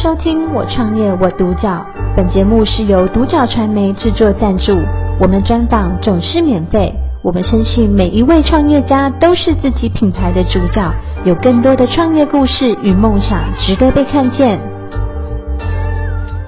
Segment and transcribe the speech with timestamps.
[0.00, 1.68] 收听《我创业我独角》，
[2.16, 4.78] 本节目是由独角传媒制作赞助，
[5.20, 6.94] 我们专访总是免费。
[7.20, 10.88] 我们深信每一位创业家都是自己品牌的主角，
[11.24, 14.60] 有更多的创业故事与梦想值得被看见。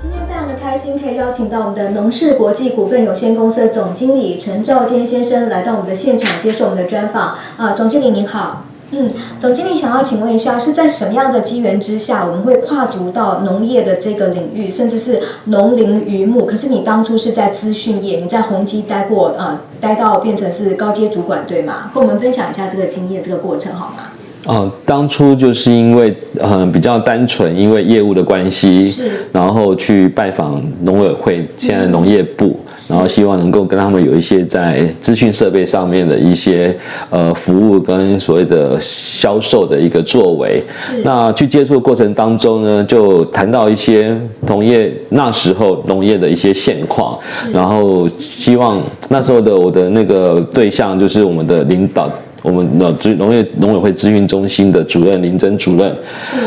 [0.00, 7.34] 今天非常的开心，可以邀请到我们的农事国际股份有限公司的总经理陈兆坚先生来到我们的现场接受我们的专访。
[7.56, 8.62] 啊，总经理您好。
[8.92, 16.44] 嗯，总经理想要请问一下，是在什么样的机缘之下，我们会跨足到农业的这个领域，甚至是农林渔牧？
[16.44, 21.90] 可是你当初是在资讯业，你在宏基待过，呃，待到变成是高阶主管，对吗？
[21.94, 24.04] 跟我们分享一下这个经验，这个过程好吗？
[24.46, 36.76] 哦，当初就是因为嗯比较单纯，因为业务的关系，是，然后去拜访农委会，现在的农业部，嗯、然后希望能够跟他们有一些在资讯设备上面的一些
[37.08, 40.62] 呃服务跟所谓的销售的一个作为。
[41.04, 44.14] 那去接触的过程当中呢，就谈到一些
[44.46, 47.18] 农业那时候农业的一些现况，
[47.52, 52.10] 然后希望那时候的我的那个对象就是我们的领导。
[52.42, 55.94] 我们的农业农委会资讯中心的主任林真主任，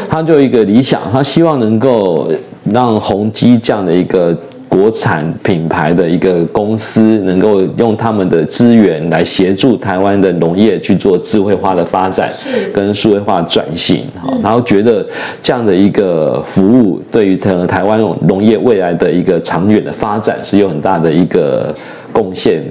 [0.10, 2.28] 他就有一个理想，他希望能够
[2.64, 4.36] 让宏基这样的一个
[4.74, 12.28] 国产品牌的一个公司，能够用他们的资源来协助台湾的农业去做智慧化的发展，
[12.74, 14.08] 跟数位化转型。
[14.20, 15.06] 好，然后觉得
[15.44, 21.76] 这样的一个服务，对于台台湾农业未来的一个长远的发展是有很大的一个
[22.12, 22.64] 贡献。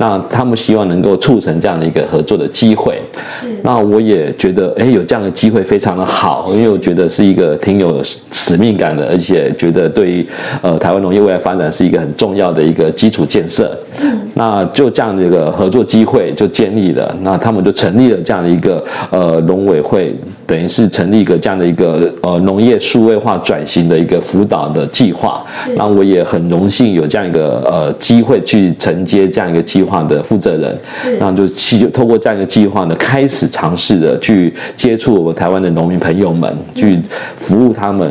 [0.00, 3.46] 那他们希望能够促成这样的一个合作的机会，是。
[3.62, 10.26] 那我也觉得，哎，有这样的机会非常的好，因为我觉得是一个挺有使命感的，而且觉得对于
[10.62, 13.78] 呃台湾农业未来发展是一个很重要的一个基础建设。
[14.02, 14.18] 嗯。
[14.32, 25.44] 那就这样的一个合作机会就建立了，那他们就成立了这样的一个呃农委会，等于是成立一个这样的一个呃农业数位化转型的一个辅导的计划。
[25.52, 25.74] 是。
[25.76, 29.89] 那我也很荣幸有这样一个呃机会去承接这样一个计划。
[29.90, 37.02] 化的负责人，是，那就去就透过这样一个计划呢，开始尝试的去接触我们台湾的农民朋友们，去
[37.36, 38.10] 服务他们，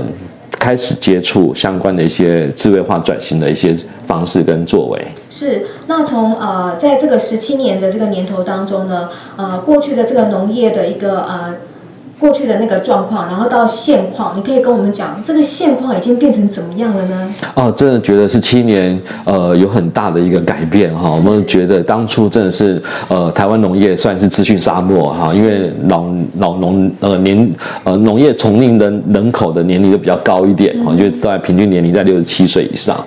[0.52, 3.74] 开始接触相关的一些智慧化转型的一些
[4.06, 5.08] 方式跟作为。
[5.30, 11.56] 是，那从呃在这个十七年的这个年头当中呢，呃过去的这个农业的一个呃。
[12.20, 17.34] 过去的那个状况，然后到现况，你可以跟我们讲这个现况已经变成怎么样了呢？
[17.56, 21.10] 哦，真的觉得是七年，呃，有很大的一个改变哈。
[21.16, 26.06] 我们觉得当初真的是，呃，台湾农业算是资讯沙漠哈，因为老
[26.38, 27.50] 老农呃年
[27.86, 32.98] 呃农业从业的人口的年龄都比较高一点，我觉得在平均年龄在六十七岁以上，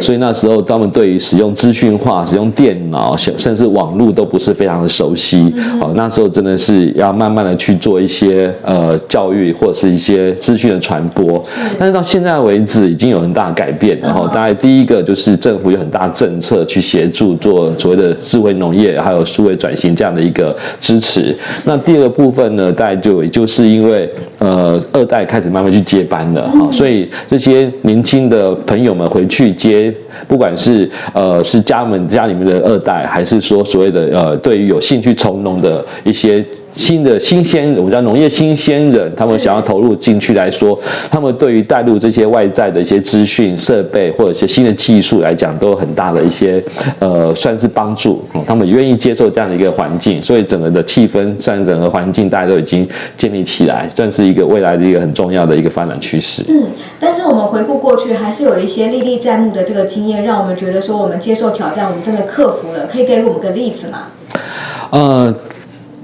[0.00, 8.50] 所以那时候他们对于使用资讯化、使用电脑、甚至网络都不是非常的熟悉，哦，那时候真的是要慢慢的去做一些。
[8.62, 11.42] 呃，教育或者是一些资讯的传播，
[11.78, 13.98] 但是到现在为止已经有很大的改变。
[14.00, 21.36] 然后，大概第一个就是政府有很大政策去协助做所谓的智慧农业，还有数位转型这样的一个支持。
[21.66, 24.08] 那第二个部分呢，大概就也就是因为
[24.38, 29.92] 呃二代开始慢慢去接班了哈，所以这些年轻的朋友们回去接，
[30.28, 36.44] 不管是呃是家门家里面的二代，还是说所谓的呃对于有兴趣从农的一些。
[36.74, 40.78] 新的新鲜，我们叫农业新鲜人，他们想要投入进去来说，
[41.10, 46.62] 他们对于带入这些外在的一些资讯设备或者一些新的技术来讲，都有很大的一些
[46.98, 48.24] 呃，算是帮助。
[48.46, 56.42] 他们愿意接受这样的一个环境，所以整个的气氛，算整个环境，大家都已经建立起来，算是一个未来的一个很重要的一个发展趋势。
[56.48, 56.68] 嗯，
[56.98, 62.86] 但是我们回顾过去，还是有一些历历在目的这个经验，让我们觉得说我们接受挑战，我们真的克服了。
[62.90, 64.08] 可以给我们个例子吗？
[64.90, 65.34] 呃。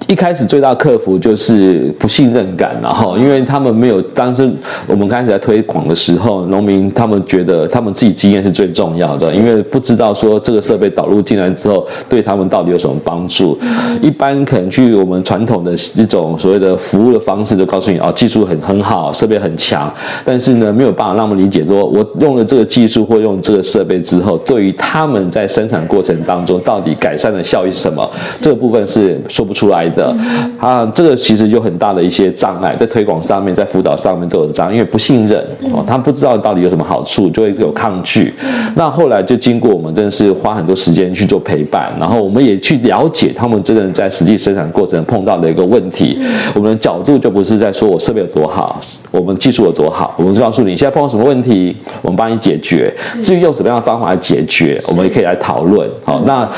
[0.08, 4.50] 一开始最大克服就是不信任感，然后因为他们没有，当时
[4.86, 13.58] 我们开始在推广的时候，农民他们觉得他们自己经验是最重要的，因为不知道说这个设备导入进来之后对他们到底有什么帮助。
[14.00, 19.92] 一般可能去我们传统的一种所谓的服务的方式，就告诉你哦，技术很很好，设备很强，
[20.24, 28.10] 但是呢没有办法让他们理解说，我用了这个技术或用这个设备之后，对于他们在生产过程当中到底改善的效益是什么，
[28.40, 29.97] 这个部分是说不出来的。
[29.98, 30.16] 的
[30.60, 38.32] 啊，这个其实有很大的一些障碍，在推广上面，在辅导上面都有障碍，因为不信任哦，他不知道到底有什么好处，就会有抗拒。
[38.76, 46.18] 那后来就经过我们真的是花很多时间去做陪伴，然后我们也去了解他们真的在实际生产过程碰到的一个问题。
[46.54, 48.80] 我们的角度就不是在说我设备有多好，
[49.10, 52.94] 我们技术有多好，我们就告诉你现在碰到什么问题，我们帮你解决。
[53.24, 55.88] 至于用什么样的方法来解决，我们也可以来讨论。
[56.04, 56.48] 好，那。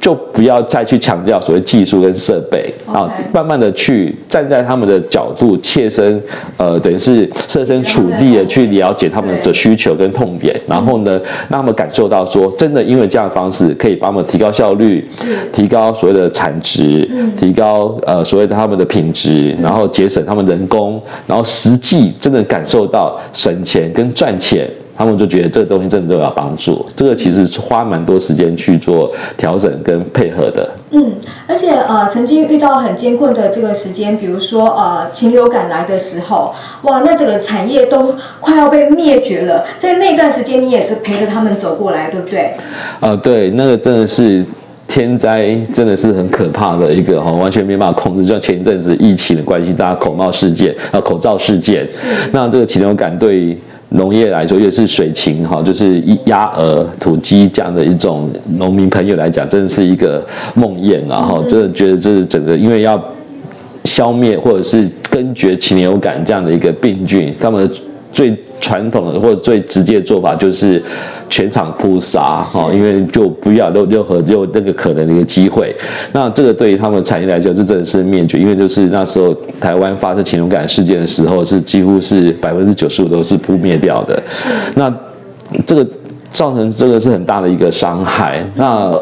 [0.00, 2.72] 就不要再去强调所谓技术跟设备。
[2.86, 6.22] 啊.慢慢的去站在他们的角度，切身，
[6.56, 15.24] 呃，等于是设身处地的去了解他们的需求跟痛点，然后呢，让他们感受到说，真的因为这样的方式可以帮我们提高效率，是。
[15.52, 24.68] 提高所谓的产值，嗯、提高呃所谓的他们的品质，然后节省他们人工，然后实际真的感受到省钱跟赚钱。
[24.96, 30.70] 他们就觉得这个东西真的都有帮助，这个其实是花蛮多时间去做调整跟配合的。
[30.90, 31.12] 嗯，
[31.46, 39.64] 而且呃，曾经遇到很艰困的这个时间，比如说呃，禽流感来的时候，哇，那整个产业都快要被灭绝了。
[39.78, 42.54] 在那段时间，你也是陪着他们走过来，对不对？
[43.00, 44.46] 呃，对，那个真的是
[44.88, 48.22] 天灾，真的是很可怕的一个哈，完全没办法控制。
[48.22, 51.86] 就像前一阵子疫情的关系，大家口罩事件啊，口罩事件，
[52.32, 53.58] 那这个禽流感对。
[53.96, 63.02] 农业来说，也是水禽哈，就是鸭鹅土鸡这样的一种农民朋友来讲，真的是一个梦魇，然后真的觉得这是整个，因为要
[63.84, 67.68] 消灭或者是根绝禽流感这样的一个病菌，他们
[68.12, 68.36] 最。
[68.60, 70.82] 传统的或者最直接的做法就是
[71.28, 75.74] 全场扑杀哈，因为就不要有任何有那个可能的一个机会。
[76.12, 84.22] 那这个对于他们产业来讲，这真的是灭绝，因为就是那时候台湾发生禽流感事件的时候，是几乎是百分之九十五都是扑灭掉的。
[84.74, 84.92] 那
[85.64, 85.86] 这个
[86.30, 88.44] 造成这个是很大的一个伤害。
[88.54, 88.98] 那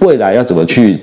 [0.00, 1.00] 未来要怎么去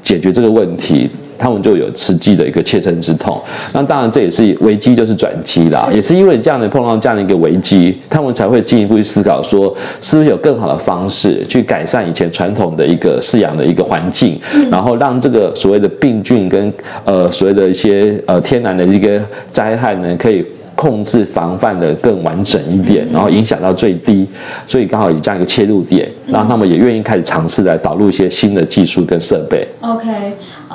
[0.00, 1.10] 解决这个问题？
[1.38, 3.40] 他们就有实际的一个切身之痛，
[3.72, 14.40] 那当然这也是危机就是转机啦，也是因为这样的碰到这样的一个危机，他们才会进一步去思考说，是不是有更好的方式去改善以前传统的一个饲养的一个环境，
[14.70, 16.72] 然后让这个所谓的病菌跟
[17.04, 20.44] 呃所谓的一些呃天然的一个灾害呢可以。
[20.76, 24.28] 控制防范的更完整一点，然后影响到最低，
[24.66, 29.66] 所以刚好以这样一个切入点，让他们也愿意开始尝试来导入一些新的技术跟设备。
[29.80, 30.06] OK，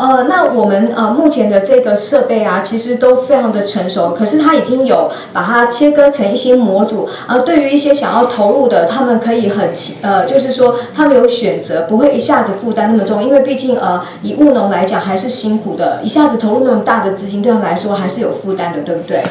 [0.02, 9.70] 呃，那我们呃目前的这个设备啊，其实都非常的成熟，可是它已经有把它切割成一些模组，呃，对于一些想要投入的，他们可以很
[10.02, 19.22] 呃，就是说他们有选择，不会一下子负担那么重，因为毕竟呃以务农来讲还是辛苦的，一下子投入那么大的资金，对他们来说还是有负担的，对不对？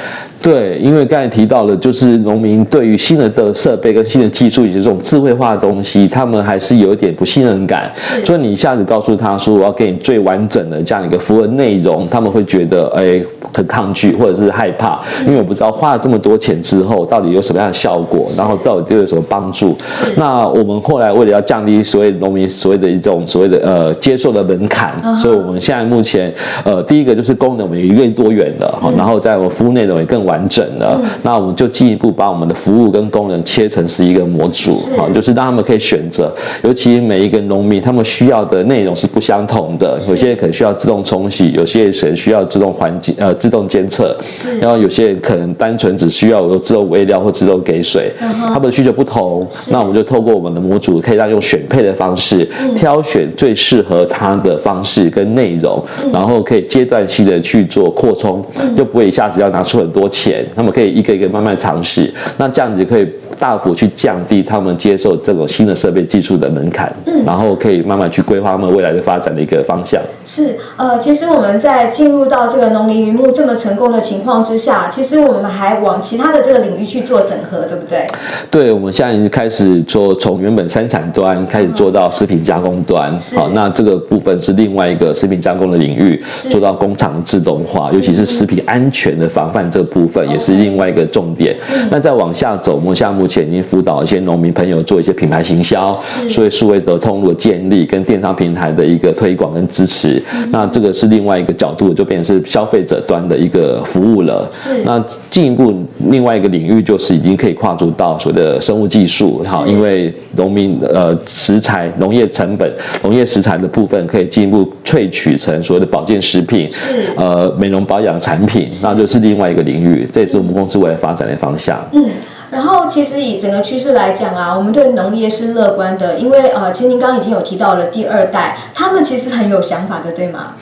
[0.40, 7.92] 对，因为刚才提到了，就是农民对于新的的设备跟新的技术以及这种智慧化的东西，他们还是有一点不信任感。
[8.24, 13.22] 所以你一下子告诉他说我要给你最完整的这样一个服务内容，他们会觉得哎
[13.52, 19.76] 很抗拒或者是害怕，因为我不知道花了这么多钱之后到底有什么样的效果，然后到底又有什么帮助。
[20.16, 26.32] 那我们后来为了要降低所谓农民所谓的一种所谓的呃接受的门槛，所以我们现在目前
[26.64, 36.32] 呃第一个就是功能我们越多元的，然后在我们服务内容也更完整了，嗯、那我们就进一步把我们的服务跟功能切成是一个模组，好是，就是让他们可以选择。
[36.62, 44.16] 尤其每一个农民，他们需要的内容是不相同的，有些人可能需要自动冲洗，有些人需要自动环境呃自动监测，
[44.58, 60.46] 然后有些人可能单纯只需要有自动喂料或自动给水，嗯、他们的需求不同，那我们就透过我们的模组，可以让用选配的方式，嗯、挑选最适合它的方式跟内容，嗯、然后可以阶段性的去做扩充，嗯、又不会一下子要拿出很多钱。
[60.56, 63.06] 他们可以一个一个慢慢尝试，那这样子可以
[63.40, 70.00] 大幅去降低他们接受这种新的设备技术的门槛，嗯，然后可以慢慢去规划他们未来的发展的一个方向。
[70.24, 78.06] 是，呃，其实我们在进入到这个农林渔牧这么成功的情况之下，其实我们还往其他的这个领域去做整合，对不对？
[78.50, 90.20] 对，我们现在已经开始做从原本生产端开始做到食品加工端，嗯、好，那这个部分是另外一个食品加工的领域，做到工厂自动化，尤其是食品安全的防范这部分。
[90.30, 91.56] 也是另外一个重点。
[91.72, 100.20] 嗯、那再往下走，我们现在目前已经辅导一些农民朋友做一些品牌行销，所以数位的通路的建立跟电商平台的一个推广跟支持。
[100.34, 104.48] 嗯、那这个是另外一个角度，就变成是消费者端的一个服务了。
[104.50, 104.82] 是。
[104.84, 104.98] 那
[105.30, 105.72] 进一步
[106.08, 112.70] 另外一个领域就是已经可以跨足到所谓的生物技术，好，因为农民呃食材农业成本
[113.04, 117.12] 农业食材的部分可以进一步萃取成所谓的保健食品，是。
[117.16, 120.08] 呃，美容保养产品，那就是另外一个领域。
[120.12, 121.78] 这也是我们公司未来发展的方向。
[121.92, 122.04] 嗯。
[122.50, 130.54] 然后其实以整个趋势来讲啊，我们对农业是乐观的，因为呃，其实您刚刚已经有提到了第二代，他们其实很有想法的，对吗？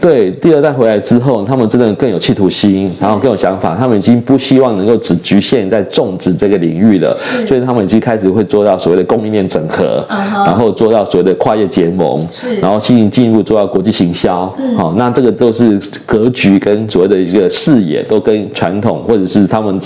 [0.00, 19.78] 对，第二代回来之后，他们真的更有企图心，是然后更有想法，他们已经不希望能够只局限在种植这个领域了，所以他们已经开始会做到所谓的供应链整合，uh huh、然后做到所谓的跨业结盟，是然后进行进一步做到国际行销，好、嗯哦，那这个都是格局跟所谓的一个视野都跟传统或者是他们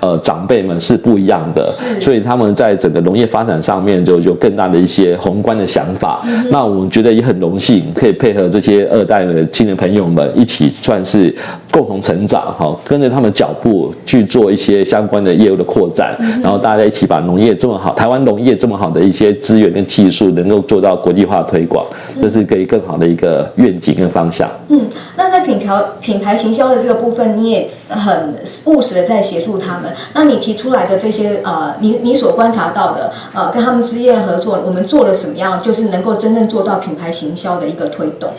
[0.00, 0.97] 呃长辈们是。
[0.98, 1.64] 不一样的，
[2.00, 6.22] 所以他们在整个农业发展上面就有更大的一些宏观的想法。
[6.26, 11.34] 嗯、那我们觉得也很荣幸，可以配合这些二代的青年朋友们一起算是
[11.70, 21.86] 共同成长，哈，跟着他们脚步去做一些相关的业务的扩展，嗯、然后大家一起把农业这么好，台湾农业这么好的一些资源跟技术，能够做到国际化推广，
[22.20, 24.50] 这是可以更好的一个愿景跟方向。
[24.68, 28.34] 嗯，那在品条品牌行销的这个部分，你也很
[28.66, 29.92] 务实的在协助他们。
[30.14, 38.30] 那你提出来的这些呃，你你所观察到的呃，跟他们之间合作，我们做了什么样，就是能够真正做到品牌行销的一个推动？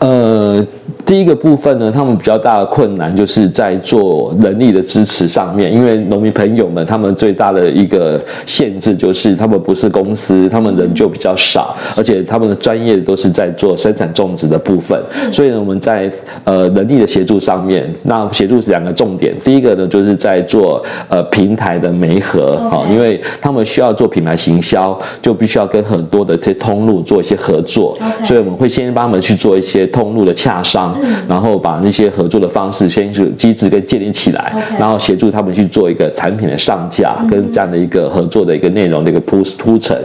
[0.00, 0.66] 呃。
[1.06, 15.02] 第一个部分呢，他们比较大的困难就是在做人力的支持上面，因为农民朋友们他们最大的一个限制就是他们不是公司，他们人就比较少，而且他们的专业都是在做生产种植的部分，
[15.32, 16.12] 所以呢，我们在
[16.44, 30.87] 呃人力的协助上面，那协助是两个重点，第一个呢就是在做呃平台的媒合，好，因为他们需要做品牌行销，就必须要跟很多的这些通路做一些合作，所以我们会先帮他们去做一些通路的洽商。
[31.28, 39.96] 然后把那些合作的方式先是机制跟建立起来.然后协助他们去做一个产品的上架，跟这样的一个合作的一个内容的一个铺铺陈。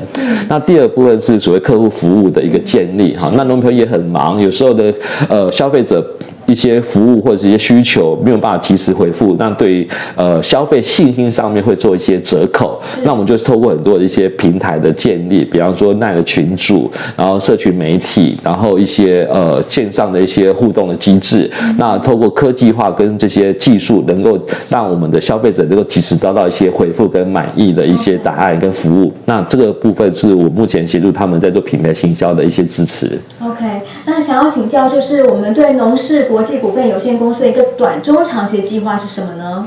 [0.48, 4.94] 那第二部分是所谓客户服务的一个建立，哈，那农朋友也很忙，有时候的
[5.30, 6.04] 呃消费者。
[6.46, 12.82] 一些服务或者是一些需求没有办法及时回复，那对于呃消费信心上面会做一些折扣。
[13.04, 21.50] 那我们就是透过很多的一些平台的建立，比方说奈的群主，然后社群媒体，然后一些呃线上的一些互动的机制。
[21.78, 29.14] 那透过科技化跟这些技术，能够让我们的消费者能够及时得到一些回复跟满意的一些答案跟服务。
[29.26, 33.20] 那这个部分是我目前协助他们在做品牌行销的一些支持。
[33.42, 33.64] OK，
[34.06, 39.64] 那想要请教就是我们对农事国际股份有限公司的一个短中长期的计划是什么呢？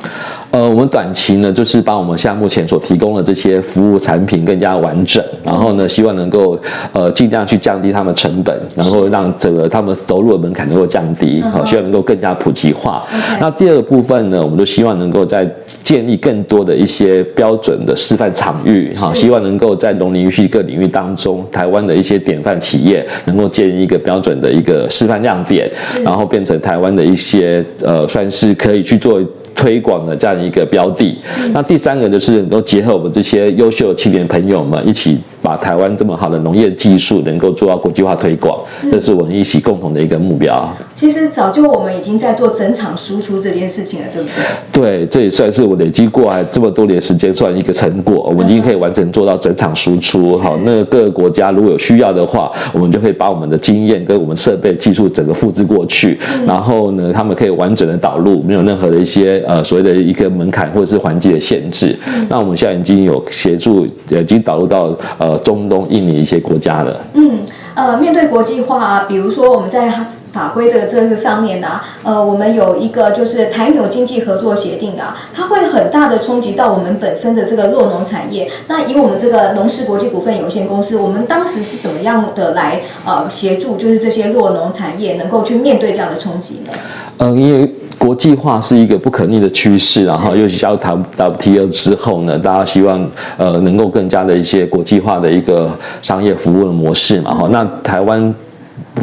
[0.51, 6.59] 呃，我们短期呢，就是把我们现在目前所提供的这些服务产品更加完整，然后呢，希望能够
[6.93, 13.05] 呃尽量去降低他们成本，然后让整个他们投入的门槛能够降低，好，希望能够更加普及化。
[13.41, 15.49] 那第二个部分呢，我们都希望能够在
[15.87, 25.71] 建立更多的一些标准的示范场域，哈，希望能够在农林渔畜各领域当中，台湾的一些典范企业能够建立一个标准的一个示范亮点，
[26.05, 29.23] 然后变成台湾的一些呃，算是可以去做
[29.55, 31.17] 推广的这样一个标的。
[31.53, 35.19] 那第三个就是能够结合我们这些优秀的青年朋友们一起。
[35.43, 38.59] 把台湾这么好的农业技术能够做到国际化推广，
[38.91, 40.69] 这是我们一起共同的一个目标。
[40.95, 44.37] 其实早就我们已经在做整场输出这件事情了，对不对？
[44.73, 48.25] 对，这也算是我累积过来这么多年时间算一个成果。
[48.29, 50.37] 我们已经可以完整做到整场输出。
[50.39, 56.19] 好，那各个国家如果有需要的话，我们就可以把我们的经验跟我们设备技术整个复制过去。
[56.47, 61.95] 然后呢，他们可以完整的导入，没有任何的一些呃所谓的一个门槛或者是环境的限制。
[62.29, 65.26] 那我们现在已经有协助，已经导入到呃。
[65.39, 67.39] 中东、印尼一些国家的，嗯，
[67.75, 69.91] 呃，面对国际化啊，比如说我们在
[70.33, 78.51] 法规的这个上面呢，呃，我们有一个就是台纽经济合作协定啊，它会很大的冲击到我们本身的这个弱农产业。
[78.69, 86.73] 那以我们这个农事国际股份有限公司，我们当时是怎么样的来呃协助，就是这些弱农产业能够去面对这样的冲击呢？
[87.19, 87.73] 嗯，因为。
[87.99, 98.35] 国际化是一个不可逆的趋势，然后尤其加入 WTO 之后呢，大家希望呃能够更加的一些国际化的一个商业服务的模式嘛，哈，那台湾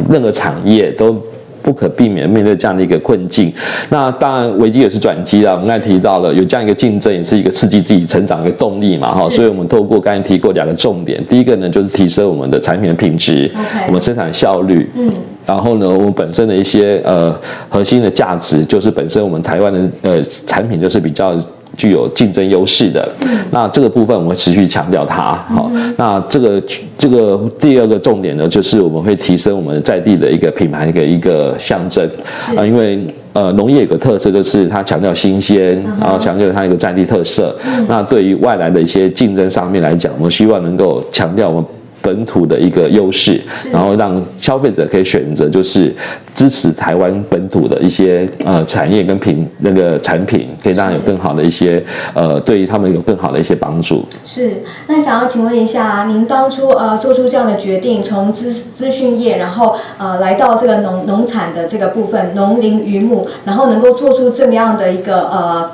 [0.08, 1.14] 任何产业都
[1.60, 3.52] 不可避免面对这样的一个困境，
[3.90, 13.50] 那当然危机也是转机啊，我们刚才提到了有这样一个竞争，也是一个刺激自己成长的一个动力嘛，哈，所以我们透过刚才提过两个重点，第一个呢就是提升我们的产品的品质.
[13.86, 15.12] 我们生产效率，嗯。
[15.46, 21.36] 然后呢，我们本身的一些呃核心的价值，就是本身我们台湾的呃产品就是比较
[21.76, 23.06] 具有竞争优势的。
[23.50, 25.34] 那这个部分我们会持续强调它。
[25.54, 26.62] 好，那这个
[26.96, 32.08] 这个第二个重点呢，就是我们会提升我们在地的一个品牌的一个象征。
[32.56, 37.54] 啊，因为呃农业有个特色就是它强调新鲜，然后强调它一个在地特色。
[37.86, 41.64] 那对于外来的一些竞争上面来讲，我们希望能够强调我们。
[42.04, 43.40] 本土的一个优势，
[43.72, 45.90] 然后让消费者可以选择，就是
[46.34, 51.82] 支持台湾本土的一些呃产业跟品那个产品，可以让有更好的一些
[52.12, 54.04] 呃对于他们有更好的一些帮助。
[54.26, 54.52] 是，
[54.86, 65.70] 那想要请问一下，您当初呃做出这样的决定，从资资讯业，然后呃来到这个农农产的这个部分，农林渔牧，然后能够做出这么样的一个呃。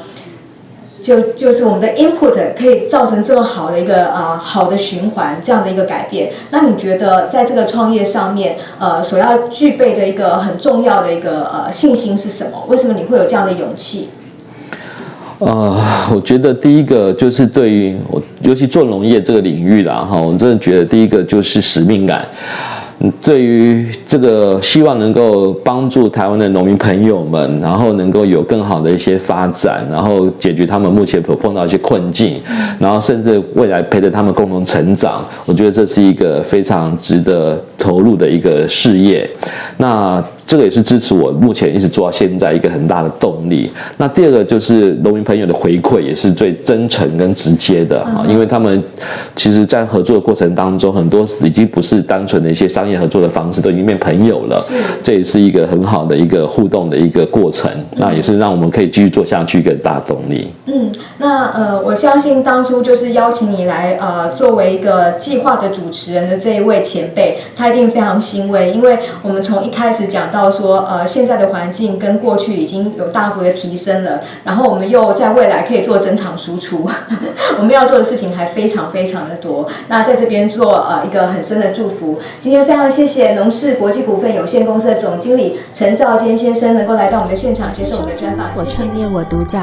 [1.02, 12.64] 就就是我们的 input 可以造成这么好的一个啊、好的循环这样的一个改变，那你觉得在这个创业上面呃所要具备的一个很重要的一个呃信心是什么？
[12.68, 14.08] 为什么你会有这样的勇气？
[15.38, 15.80] 呃，
[16.14, 22.26] 我觉得第一个就是对于我，尤其做农业这个领域啦，哈，我真的觉得第一个就是使命感。
[23.22, 32.40] 对于这个希望能够帮助台湾的农民朋友们，然后能够有更好的一些发展，然后解决他们目前所碰到一些困境，
[32.78, 39.28] 然后甚至未来陪着他们共同成长，我觉得这是一个非常值得投入的一个事业。
[39.78, 43.70] 那这个也是支持我目前一直做到现在一个很大的动力。
[43.96, 48.82] 那第二个就是农民朋友的回馈也是最真诚跟直接的啊，因为他们
[49.36, 54.56] 其实在合作的过程当中，很多已经不是单纯的一些商业合作的方式，都已经变朋友了。
[54.56, 57.70] 是，这也是一个很好的一个互动的一个过程。
[57.96, 60.48] 那也是让我们可以继续做下去一个大动力。
[60.66, 70.39] 嗯，那呃，我相信当初就是邀请你来呃，作为一个计划的主持人的这一位前辈，他一定非常欣慰，因为我们从一开始讲到。
[70.40, 76.88] 到说呃，现在的环境跟过去已经有大幅的提升了，然后我们又在未来可以做整场输出，
[77.58, 79.68] 我们要做的事情还非常非常的多。
[79.88, 82.18] 那在这边做呃一个很深的祝福。
[82.40, 88.48] 今天非常谢谢农事国际股份有限公司的总经理陈兆坚先生能够来到我们的现场接受我们的专访。
[88.56, 89.58] 我创业我独角，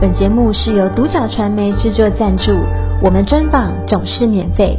[0.00, 2.52] 本节目是由独角传媒制作赞助，
[3.02, 4.78] 我们专访总是免费。